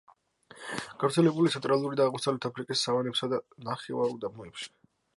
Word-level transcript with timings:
გავრცელებულია 1.03 1.53
ცენტრალური 1.57 2.01
და 2.01 2.07
აღმოსავლეთი 2.11 2.51
აფრიკის 2.51 2.85
სავანებსა 2.89 3.33
და 3.37 3.43
ნახევარუდაბნოებში. 3.71 4.73